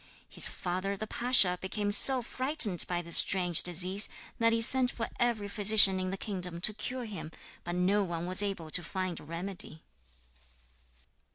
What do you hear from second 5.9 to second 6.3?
in the